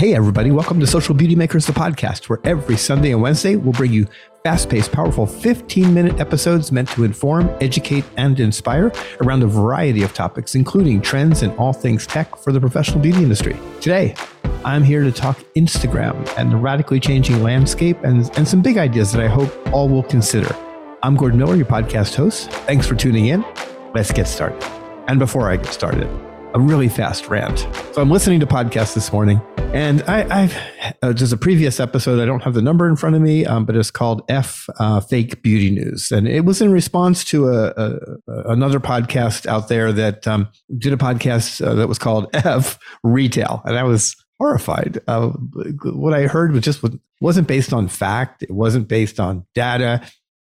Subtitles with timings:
[0.00, 3.74] Hey, everybody, welcome to Social Beauty Makers, the podcast, where every Sunday and Wednesday we'll
[3.74, 4.06] bring you
[4.42, 10.02] fast paced, powerful 15 minute episodes meant to inform, educate, and inspire around a variety
[10.02, 13.54] of topics, including trends and all things tech for the professional beauty industry.
[13.82, 14.14] Today,
[14.64, 19.12] I'm here to talk Instagram and the radically changing landscape and, and some big ideas
[19.12, 20.56] that I hope all will consider.
[21.02, 22.50] I'm Gordon Miller, your podcast host.
[22.50, 23.44] Thanks for tuning in.
[23.94, 24.64] Let's get started.
[25.08, 26.08] And before I get started,
[26.54, 27.60] a really fast rant.
[27.92, 29.40] So I'm listening to podcasts this morning,
[29.72, 30.56] and I, have
[31.02, 32.20] uh, there's a previous episode.
[32.20, 35.00] I don't have the number in front of me, um, but it's called F uh,
[35.00, 37.96] Fake Beauty News, and it was in response to a, a
[38.50, 43.62] another podcast out there that um, did a podcast uh, that was called F Retail,
[43.64, 44.98] and I was horrified.
[45.06, 45.28] Uh,
[45.84, 46.82] what I heard was just
[47.20, 48.42] wasn't based on fact.
[48.42, 50.02] It wasn't based on data.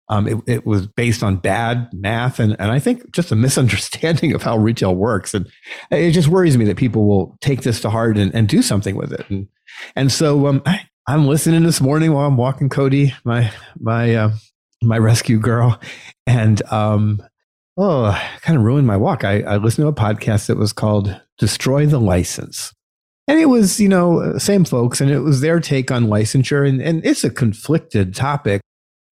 [0.08, 4.34] Um, it, it, was based on bad math and, and I think just a misunderstanding
[4.34, 5.34] of how retail works.
[5.34, 5.48] And
[5.90, 8.94] it just worries me that people will take this to heart and, and do something
[8.94, 9.28] with it.
[9.28, 9.48] And,
[9.96, 14.30] and so um, I, am listening this morning while I'm walking Cody, my, my, uh,
[14.82, 15.80] my rescue girl.
[16.26, 17.20] And um,
[17.76, 19.24] oh, kind of ruined my walk.
[19.24, 22.72] I, I listened to a podcast that was called Destroy the License.
[23.28, 26.68] And it was, you know, same folks, and it was their take on licensure.
[26.68, 28.60] And, and it's a conflicted topic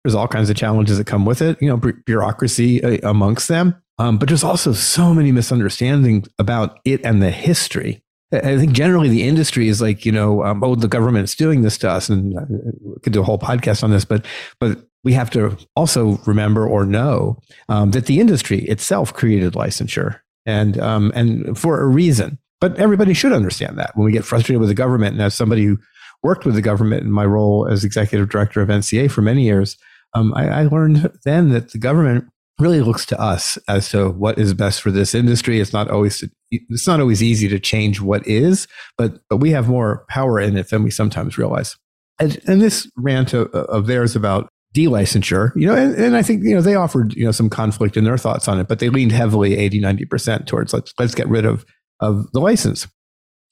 [0.04, 3.80] there's all kinds of challenges that come with it, you know, bureaucracy uh, amongst them.
[3.98, 8.02] Um, but there's also so many misunderstandings about it and the history.
[8.32, 11.76] I think generally the industry is like, you know, um, oh, the government's doing this
[11.78, 14.04] to us, and uh, we could do a whole podcast on this.
[14.04, 14.24] But
[14.60, 20.20] but we have to also remember or know um, that the industry itself created licensure,
[20.46, 22.38] and um, and for a reason.
[22.60, 25.64] But everybody should understand that when we get frustrated with the government, and as somebody
[25.64, 25.78] who
[26.22, 29.76] worked with the government in my role as executive director of NCA for many years,
[30.14, 32.26] um, I, I learned then that the government
[32.58, 35.60] really looks to us as to what is best for this industry.
[35.60, 39.68] It's not always it's not always easy to change what is, but but we have
[39.68, 41.76] more power in it than we sometimes realize.
[42.18, 46.44] And, and this rant of, of theirs about delicensure, you know, and, and, I think,
[46.44, 48.90] you know, they offered, you know, some conflict in their thoughts on it, but they
[48.90, 51.64] leaned heavily 80, 90% towards let's let's get rid of
[52.00, 52.86] of the license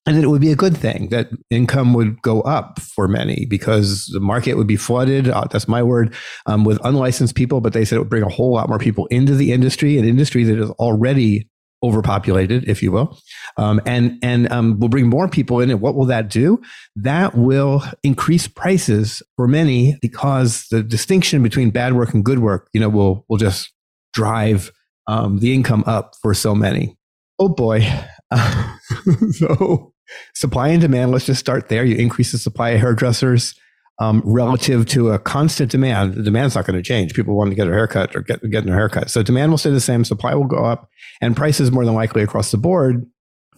[0.09, 4.07] and it would be a good thing that income would go up for many because
[4.07, 5.29] the market would be flooded.
[5.29, 6.15] Uh, that's my word
[6.47, 7.61] um, with unlicensed people.
[7.61, 10.07] But they said it would bring a whole lot more people into the industry, an
[10.07, 11.47] industry that is already
[11.83, 13.19] overpopulated, if you will,
[13.59, 15.71] um, and and um, will bring more people in.
[15.71, 16.59] And what will that do?
[16.97, 22.71] That will increase prices for many because the distinction between bad work and good work,
[22.73, 23.71] you know, will will just
[24.15, 24.73] drive
[25.07, 26.97] um, the income up for so many.
[27.39, 27.87] Oh boy.
[29.33, 29.93] so
[30.35, 31.85] Supply and demand, let's just start there.
[31.85, 33.55] You increase the supply of hairdressers
[34.01, 36.15] um, relative to a constant demand.
[36.15, 37.15] The demand's not going to change.
[37.15, 39.11] People want to get a haircut or get getting a haircut.
[39.11, 40.89] So demand will stay the same, supply will go up,
[41.21, 43.05] and prices more than likely across the board,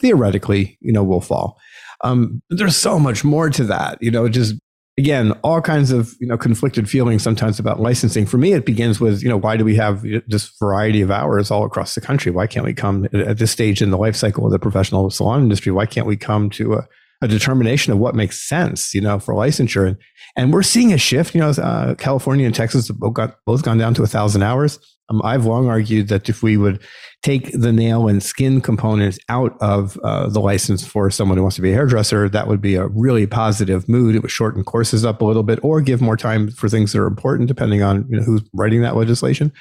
[0.01, 1.59] theoretically, you know, will fall.
[2.03, 3.99] Um, there's so much more to that.
[4.01, 4.55] You know, just
[4.99, 8.27] again, all kinds of you know conflicted feelings sometimes about licensing.
[8.27, 11.51] For me, it begins with you know why do we have this variety of hours
[11.51, 12.31] all across the country?
[12.31, 15.43] Why can't we come at this stage in the life cycle of the professional salon
[15.43, 15.73] industry?
[15.73, 16.89] Why can't we come to a,
[17.23, 19.87] a determination of what makes sense, you know, for licensure?
[19.87, 19.97] And,
[20.37, 21.35] and we're seeing a shift.
[21.35, 24.43] You know, uh, California and Texas have both, got, both gone down to a thousand
[24.43, 24.79] hours.
[25.11, 26.81] Um, I've long argued that if we would
[27.23, 31.57] take the nail and skin components out of uh, the license for someone who wants
[31.57, 34.15] to be a hairdresser, that would be a really positive mood.
[34.15, 37.01] It would shorten courses up a little bit or give more time for things that
[37.01, 39.53] are important, depending on you know, who's writing that legislation.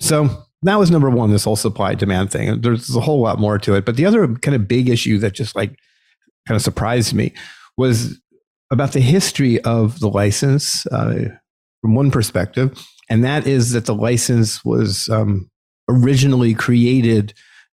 [0.00, 2.60] So that was number one, this whole supply demand thing.
[2.60, 3.84] There's a whole lot more to it.
[3.84, 5.76] But the other kind of big issue that just like
[6.46, 7.34] kind of surprised me
[7.76, 8.18] was
[8.70, 11.24] about the history of the license uh,
[11.82, 12.78] from one perspective
[13.12, 15.50] and that is that the license was um,
[15.86, 17.34] originally created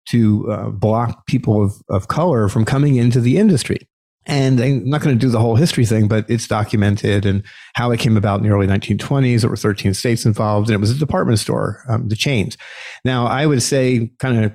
[0.09, 3.87] to uh, block people of, of color from coming into the industry.
[4.25, 7.43] And I'm not going to do the whole history thing, but it's documented and
[7.75, 9.41] how it came about in the early 1920s.
[9.41, 12.57] There were 13 states involved, and it was a department store, um, the chains.
[13.05, 14.53] Now, I would say, kind of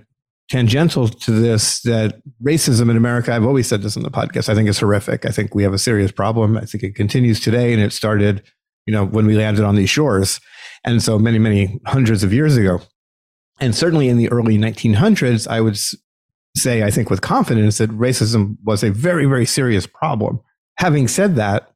[0.51, 4.57] tangential to this, that racism in America, I've always said this on the podcast, I
[4.57, 5.27] think is horrific.
[5.27, 6.57] I think we have a serious problem.
[6.57, 8.43] I think it continues today, and it started,
[8.87, 10.41] you know, when we landed on these shores.
[10.85, 12.81] And so many, many hundreds of years ago.
[13.61, 15.79] And certainly in the early 1900s, I would
[16.57, 20.41] say, I think with confidence, that racism was a very, very serious problem.
[20.79, 21.71] Having said that,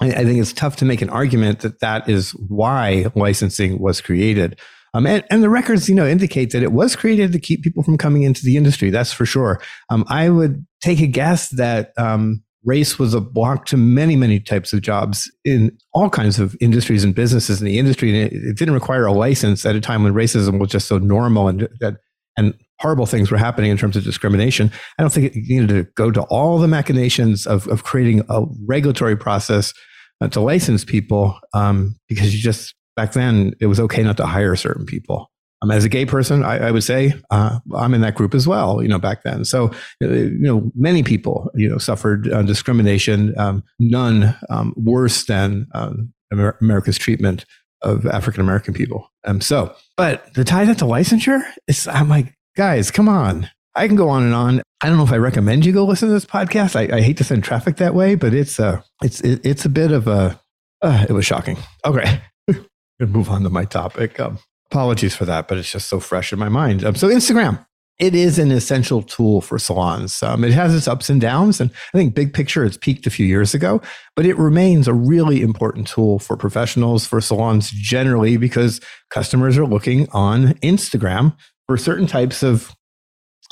[0.00, 4.60] I, think it's tough to make an argument that that is why licensing was created.
[4.92, 7.82] Um, and, and, the records, you know, indicate that it was created to keep people
[7.82, 8.90] from coming into the industry.
[8.90, 9.60] That's for sure.
[9.90, 14.40] Um, I would take a guess that um, race was a block to many, many
[14.40, 18.10] types of jobs in all kinds of industries and businesses in the industry.
[18.10, 20.98] And it, it didn't require a license at a time when racism was just so
[20.98, 21.94] normal and that
[22.36, 24.70] and horrible things were happening in terms of discrimination.
[24.98, 28.44] I don't think it needed to go to all the machinations of, of creating a
[28.66, 29.72] regulatory process
[30.20, 34.26] uh, to license people um, because you just back then it was okay not to
[34.26, 35.30] hire certain people.
[35.62, 38.46] Um, as a gay person, I, I would say uh, I'm in that group as
[38.46, 38.82] well.
[38.82, 39.68] You know, back then, so
[40.02, 43.38] uh, you know, many people you know suffered uh, discrimination.
[43.38, 47.46] Um, none um, worse than um, Amer- America's treatment
[47.82, 49.10] of African American people.
[49.24, 51.42] Um, so, but the tie that to licensure
[51.88, 53.48] I'm like, guys, come on.
[53.74, 54.62] I can go on and on.
[54.82, 56.76] I don't know if I recommend you go listen to this podcast.
[56.76, 59.68] I, I hate to send traffic that way, but it's uh, it's it, it's a
[59.68, 60.40] bit of a.
[60.82, 61.56] Uh, it was shocking.
[61.84, 62.20] Okay,
[63.00, 64.18] move on to my topic.
[64.20, 64.38] Um,
[64.70, 66.84] apologies for that, but it's just so fresh in my mind.
[66.84, 67.64] Um, so Instagram,
[67.98, 70.22] it is an essential tool for salons.
[70.22, 73.10] Um, it has its ups and downs, and I think big picture, it's peaked a
[73.10, 73.80] few years ago,
[74.14, 78.80] but it remains a really important tool for professionals, for salons generally, because
[79.10, 81.36] customers are looking on Instagram
[81.66, 82.74] for certain types of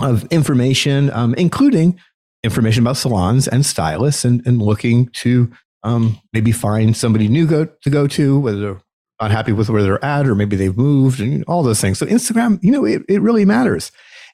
[0.01, 1.99] of information, um, including
[2.43, 5.51] information about salons and stylists, and, and looking to
[5.85, 8.81] um, maybe find somebody new go, to go to, whether
[9.21, 11.99] not happy with where they're at, or maybe they've moved, and all those things.
[11.99, 13.93] So Instagram, you know, it, it really matters.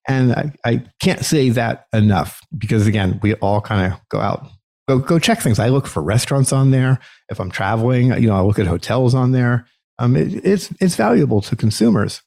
[0.08, 4.48] And I, I can't say that enough because again, we all kind of go out,
[4.88, 5.58] go go check things.
[5.58, 6.98] I look for restaurants on there.
[7.28, 9.66] If I'm traveling, you know, I look at hotels on there.
[9.98, 12.22] Um, it, it's it's valuable to consumers,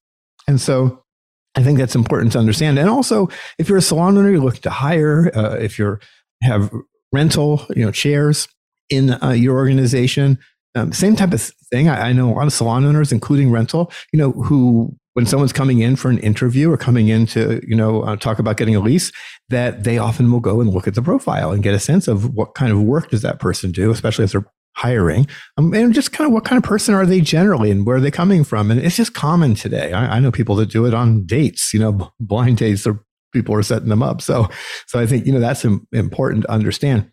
[0.47, 1.03] and so
[1.55, 2.77] I think that's important to understand.
[2.77, 5.31] And also, if you're a salon owner, you look to hire.
[5.35, 5.99] Uh, if you're
[6.43, 6.71] have
[7.11, 8.47] rental, you know, chairs
[8.89, 10.37] in uh, your organization,
[10.75, 11.89] um, same type of thing.
[11.89, 15.53] I, I, know a lot of salon owners, including rental, you know, who when someone's
[15.53, 18.75] coming in for an interview or coming in to, you know, uh, talk about getting
[18.75, 19.11] a lease,
[19.49, 22.33] that they often will go and look at the profile and get a sense of
[22.33, 25.27] what kind of work does that person do, especially as they're hiring.
[25.57, 28.01] Um, and just kind of what kind of person are they generally and where are
[28.01, 28.71] they coming from?
[28.71, 29.93] And it's just common today.
[29.93, 33.53] I, I know people that do it on dates you know blind dates or people
[33.55, 34.21] are setting them up.
[34.21, 34.49] So
[34.87, 37.11] so i think you know that's important to understand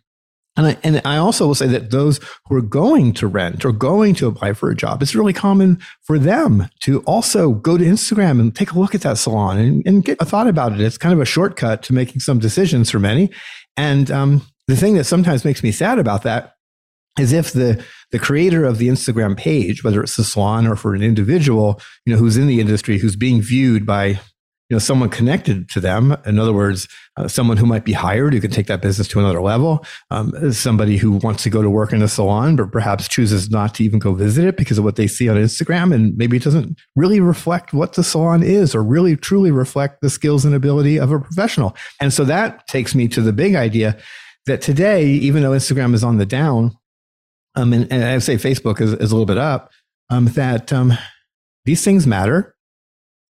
[0.57, 3.71] and I, and I also will say that those who are going to rent or
[3.71, 7.85] going to apply for a job, it's really common for them to also go to
[7.85, 10.81] Instagram and take a look at that salon and, and get a thought about it.
[10.81, 13.29] It's kind of a shortcut to making some decisions for many.
[13.77, 16.55] And um, the thing that sometimes makes me sad about that
[17.19, 20.93] is if the the creator of the Instagram page, whether it's the salon or for
[20.93, 24.19] an individual, you know, who's in the industry, who's being viewed by
[24.71, 26.15] you know someone connected to them.
[26.25, 26.87] In other words,
[27.17, 29.85] uh, someone who might be hired who can take that business to another level.
[30.11, 33.75] Um, somebody who wants to go to work in a salon, but perhaps chooses not
[33.75, 36.43] to even go visit it because of what they see on Instagram, and maybe it
[36.43, 40.97] doesn't really reflect what the salon is, or really truly reflect the skills and ability
[40.97, 41.75] of a professional.
[41.99, 43.97] And so that takes me to the big idea
[44.45, 46.71] that today, even though Instagram is on the down
[47.55, 49.69] um, and, and I say Facebook is, is a little bit up,
[50.09, 50.93] um, that um,
[51.65, 52.55] these things matter.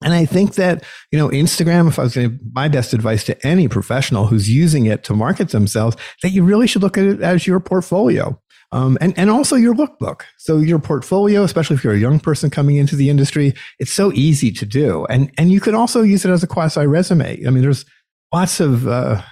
[0.02, 3.24] And I think that, you know, Instagram, if I was going to, my best advice
[3.24, 7.04] to any professional who's using it to market themselves, that you really should look at
[7.04, 8.40] it as your portfolio.
[8.70, 10.22] Um, and, and also your lookbook.
[10.36, 14.12] So your portfolio, especially if you're a young person coming into the industry, it's so
[14.12, 15.06] easy to do.
[15.06, 17.46] And, and you can also use it as a quasi resume.
[17.46, 17.86] I mean, there's
[18.32, 19.22] lots of uh,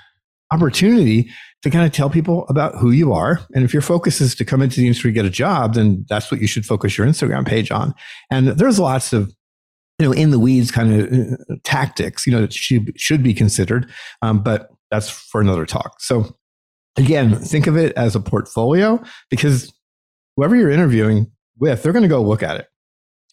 [0.50, 1.30] opportunity
[1.62, 3.40] to kind of tell people about who you are.
[3.54, 6.30] And if your focus is to come into the industry, get a job, then that's
[6.30, 7.92] what you should focus your Instagram page on.
[8.30, 9.34] And there's lots of
[9.98, 13.32] you know, in the weeds kind of uh, tactics, you know, that should, should be
[13.32, 13.90] considered.
[14.22, 16.00] Um, but that's for another talk.
[16.00, 16.36] So
[16.96, 19.72] again, think of it as a portfolio because
[20.36, 22.66] whoever you're interviewing with, they're going to go look at it.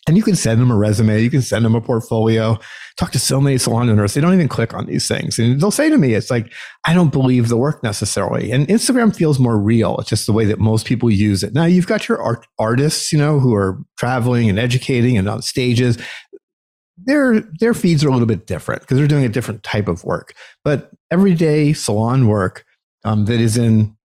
[0.05, 2.59] And you can send them a resume, you can send them a portfolio.
[2.97, 5.39] Talk to so many salon owners, they don't even click on these things.
[5.39, 6.51] And they'll say to me, it's like,
[6.85, 8.51] I don't believe the work necessarily.
[8.51, 9.97] And Instagram feels more real.
[9.99, 11.53] It's just the way that most people use it.
[11.53, 15.41] Now, you've got your art- artists, you know, who are traveling and educating and on
[15.41, 15.97] stages.
[16.97, 20.03] Their, their feeds are a little bit different because they're doing a different type of
[20.03, 20.35] work.
[20.63, 22.65] But everyday salon work
[23.03, 23.95] um, that is in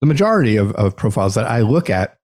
[0.00, 2.16] the majority of, of profiles that I look at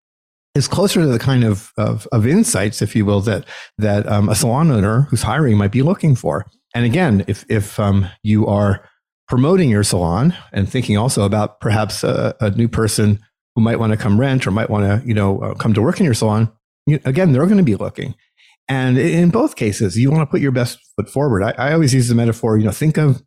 [0.55, 3.45] is closer to the kind of, of, of insights, if you will, that
[3.79, 6.47] that um, a salon owner who's hiring might be looking for.
[6.75, 8.89] And again, if if um, you are
[9.29, 13.19] promoting your salon and thinking also about perhaps a, a new person
[13.55, 15.83] who might want to come rent or might want to you know uh, come to
[15.83, 16.51] work in your salon,
[16.87, 18.15] you, again, they're going to be looking.
[18.69, 21.43] And in both cases, you want to put your best foot forward.
[21.43, 23.23] I, I always use the metaphor, you know, think of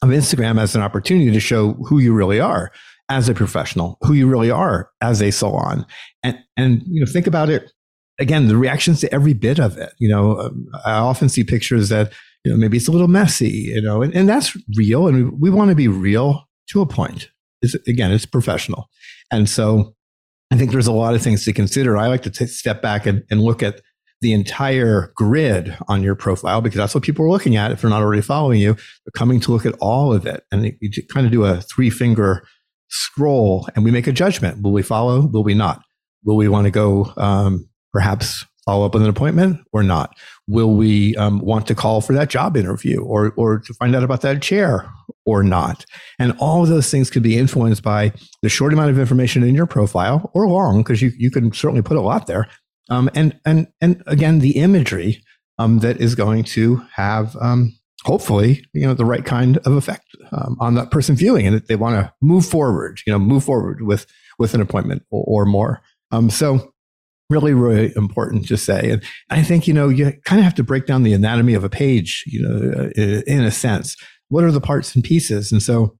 [0.00, 2.70] of Instagram as an opportunity to show who you really are
[3.08, 5.84] as a professional, who you really are as a salon.
[6.22, 7.72] And, and, you know, think about it
[8.20, 9.92] again, the reactions to every bit of it.
[9.98, 12.12] You know, um, I often see pictures that,
[12.44, 15.08] you know, maybe it's a little messy, you know, and, and that's real.
[15.08, 17.28] And we, we want to be real to a point.
[17.60, 18.88] It's, again, it's professional.
[19.32, 19.94] And so
[20.52, 21.96] I think there's a lot of things to consider.
[21.96, 23.80] I like to t- step back and, and look at
[24.20, 27.90] the entire grid on your profile because that's what people are looking at if they're
[27.90, 28.74] not already following you.
[28.74, 30.44] They're coming to look at all of it.
[30.50, 32.42] And you kind of do a three finger
[32.88, 34.62] scroll and we make a judgment.
[34.62, 35.26] Will we follow?
[35.26, 35.82] Will we not?
[36.24, 40.14] Will we want to go um, perhaps follow up with an appointment or not?
[40.46, 44.02] Will we um, want to call for that job interview or, or to find out
[44.02, 44.90] about that chair
[45.24, 45.86] or not?
[46.18, 49.54] And all of those things could be influenced by the short amount of information in
[49.54, 52.48] your profile or long, because you, you can certainly put a lot there.
[52.88, 55.22] Um, and, and, and again, the imagery
[55.58, 60.06] um, that is going to have um, hopefully you know the right kind of effect
[60.32, 63.44] um, on that person viewing and that they want to move forward you know move
[63.44, 64.06] forward with
[64.38, 65.80] with an appointment or, or more.
[66.12, 66.72] Um, so
[67.28, 68.90] really really important to say.
[68.90, 71.64] And i think you know you kind of have to break down the anatomy of
[71.64, 73.96] a page you know uh, in a sense.
[74.28, 75.50] What are the parts and pieces?
[75.52, 75.96] And so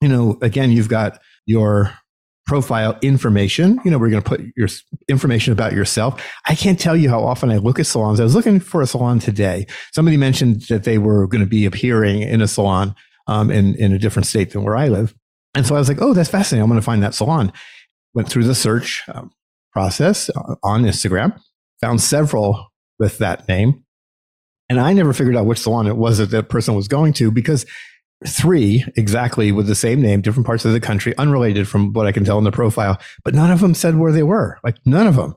[0.00, 1.92] you know again you've got your
[2.46, 3.80] profile information.
[3.84, 4.68] You know, we're going to put your
[5.08, 6.22] information about yourself.
[6.46, 8.20] I can't tell you how often I look at salons.
[8.20, 9.66] I was looking for a salon today.
[9.92, 12.94] Somebody mentioned that they were going to be appearing in a salon
[13.26, 15.14] um, in, in a different state than where I live.
[15.54, 16.62] And so I was like, oh, that's fascinating.
[16.62, 17.52] I'm going to find that salon.
[18.14, 19.30] Went through the search um,
[19.72, 21.38] process uh, on Instagram,
[21.80, 23.84] found several with that name.
[24.68, 27.30] And I never figured out which salon it was that that person was going to
[27.30, 27.66] because
[28.26, 32.12] three exactly with the same name, different parts of the country, unrelated from what I
[32.12, 34.58] can tell in the profile, but none of them said where they were.
[34.64, 35.34] Like none of them.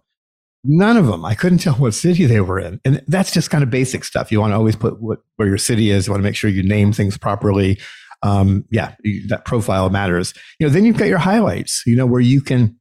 [0.64, 1.24] None of them.
[1.24, 2.82] I couldn't tell what city they were in.
[2.84, 4.32] And that's just kind of basic stuff.
[4.32, 6.06] You want to always put what, where your city is.
[6.06, 7.80] You want to make sure you name things properly.
[8.24, 8.96] Um, yeah,
[9.30, 10.34] that profile matters.
[10.60, 12.78] You know, then you've got your highlights, you know, where you can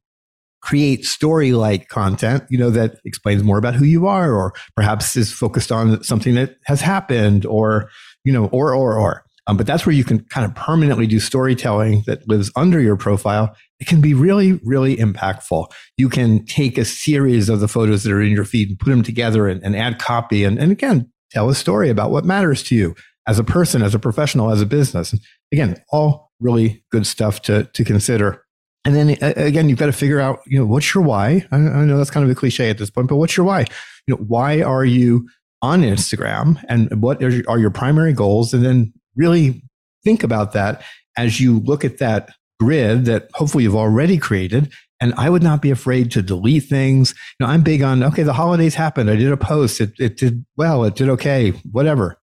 [0.61, 5.15] create story like content, you know, that explains more about who you are, or perhaps
[5.15, 7.89] is focused on something that has happened, or,
[8.25, 9.23] you know, or, or, or.
[9.49, 12.95] Um, but that's where you can kind of permanently do storytelling that lives under your
[12.95, 13.55] profile.
[13.79, 15.71] It can be really, really impactful.
[15.97, 18.91] You can take a series of the photos that are in your feed and put
[18.91, 20.43] them together and, and add copy.
[20.43, 22.93] And, and again, tell a story about what matters to you
[23.25, 25.15] as a person, as a professional, as a business.
[25.51, 28.45] Again, all really good stuff to, to consider.
[28.85, 31.43] And then again, you've got to figure out, you know, what's your why?
[31.51, 33.61] I, I know that's kind of a cliche at this point, but what's your why?
[34.05, 35.27] You know, why are you
[35.63, 38.53] on Instagram and what are your primary goals?
[38.53, 39.61] And then really
[40.03, 40.81] think about that
[41.17, 44.71] as you look at that grid that hopefully you've already created.
[45.01, 47.13] And I would not be afraid to delete things.
[47.39, 49.09] You know, I'm big on, okay, the holidays happened.
[49.09, 49.79] I did a post.
[49.79, 50.83] It, it did well.
[50.83, 52.17] It did okay, whatever.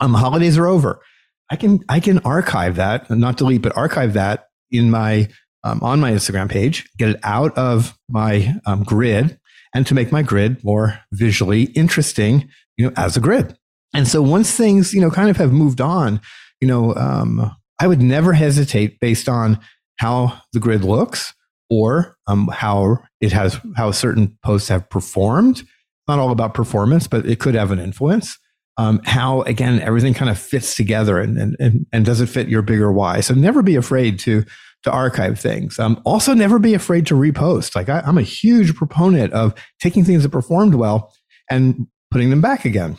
[0.00, 1.02] Um, holidays are over.
[1.50, 5.28] I can, I can archive that not delete, but archive that in my,
[5.62, 9.38] um, on my Instagram page, get it out of my um, grid
[9.74, 13.56] and to make my grid more visually interesting, you know, as a grid.
[13.94, 16.20] And so once things, you know, kind of have moved on,
[16.60, 17.50] you know, um,
[17.80, 19.58] I would never hesitate based on
[19.96, 21.34] how the grid looks
[21.70, 25.62] or um, how it has how certain posts have performed.
[26.08, 28.38] Not all about performance, but it could have an influence.
[28.78, 32.48] Um, how again everything kind of fits together and, and and and does it fit
[32.48, 33.20] your bigger why?
[33.20, 34.44] So never be afraid to
[34.84, 35.78] to archive things.
[35.78, 37.74] Um, also, never be afraid to repost.
[37.74, 41.12] Like I, I'm a huge proponent of taking things that performed well
[41.50, 42.98] and putting them back again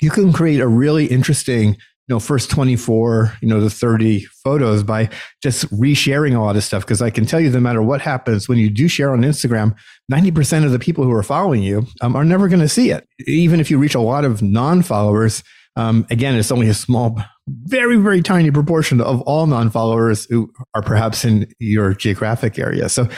[0.00, 1.76] you can create a really interesting
[2.08, 5.08] you know first 24 you know the 30 photos by
[5.42, 6.84] just resharing a lot of stuff.
[6.84, 9.74] Because i can tell you no matter what happens when you do share on instagram
[10.10, 13.06] 90% of the people who are following you um, are never going to see it.
[13.26, 15.42] Even if you reach a lot of non-followers
[15.76, 17.20] um, again it's only a small
[17.64, 22.88] very very tiny proportion of all non-followers who are perhaps in your geographic area.
[22.88, 23.08] So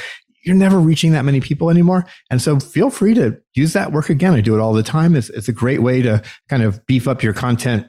[0.42, 2.06] you're never reaching that many people anymore.
[2.30, 4.34] And so feel free to use that work again.
[4.34, 5.14] I do it all the time.
[5.14, 7.86] It's, it's a great way to kind of beef up your content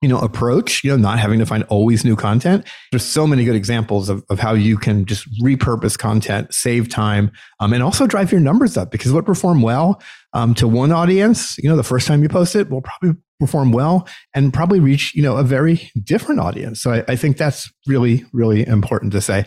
[0.00, 3.44] you know approach you know not having to find always new content there's so many
[3.44, 8.06] good examples of, of how you can just repurpose content save time um, and also
[8.06, 10.00] drive your numbers up because what perform well
[10.32, 13.72] um, to one audience you know the first time you post it will probably perform
[13.72, 17.70] well and probably reach you know a very different audience so I, I think that's
[17.86, 19.44] really really important to say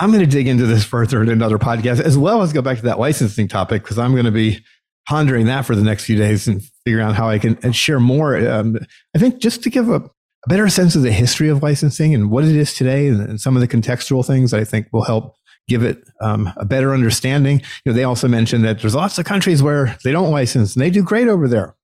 [0.00, 2.78] I'm going to dig into this further in another podcast, as well as go back
[2.78, 4.64] to that licensing topic, because I'm going to be
[5.06, 8.36] pondering that for the next few days and figuring out how I can share more.
[8.48, 8.78] Um,
[9.14, 10.10] I think just to give a, a,
[10.48, 13.56] better sense of the history of licensing and what it is today and, and some
[13.56, 15.34] of the contextual things I think will help
[15.68, 17.60] give it um, a better understanding.
[17.84, 20.82] You know, they also mentioned that there's lots of countries where they don't license and
[20.82, 21.76] they do great over there.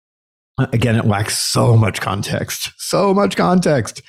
[0.59, 4.01] Again, it lacks so much context, so much context.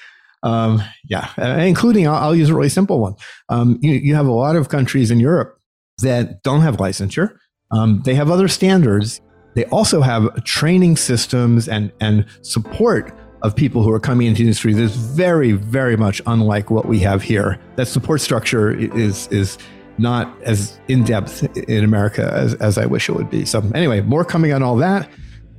[0.43, 3.15] Um, yeah, uh, including, I'll, I'll, use a really simple one.
[3.49, 5.59] Um, you, you, have a lot of countries in Europe
[6.01, 7.35] that don't have licensure.
[7.71, 9.19] Um, they have other standards.
[9.55, 14.43] They also have training systems and, and support of people who are coming into the
[14.43, 17.59] industry that's very, very much unlike what we have here.
[17.75, 19.57] That support structure is, is
[19.97, 23.45] not as in depth in America as, as I wish it would be.
[23.45, 25.09] So, anyway, more coming on all that.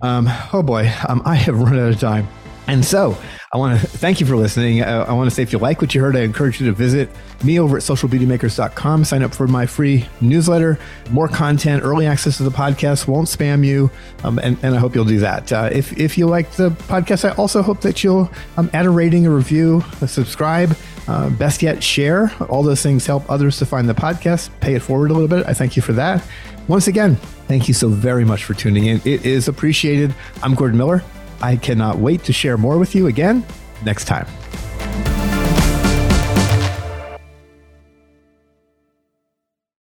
[0.02, 2.28] Um, oh boy, um, I have run out of time.
[2.68, 3.16] And so
[3.50, 4.82] I want to thank you for listening.
[4.82, 6.72] Uh, I want to say if you like what you heard, I encourage you to
[6.72, 7.08] visit
[7.42, 9.04] me over at socialbeautymakers.com.
[9.04, 10.78] Sign up for my free newsletter,
[11.10, 13.90] more content, early access to the podcast, won't spam you.
[14.22, 15.50] Um, and, and, I hope you'll do that.
[15.50, 18.90] Uh, if, if you like the podcast, I also hope that you'll um, add a
[18.90, 20.76] rating, a review, a subscribe.
[21.06, 22.30] Uh, best yet, share.
[22.50, 24.50] All those things help others to find the podcast.
[24.60, 25.46] Pay it forward a little bit.
[25.46, 26.22] I thank you for that.
[26.66, 29.00] Once again, thank you so very much for tuning in.
[29.06, 30.14] It is appreciated.
[30.42, 31.02] I'm Gordon Miller.
[31.40, 33.44] I cannot wait to share more with you again
[33.84, 34.26] next time.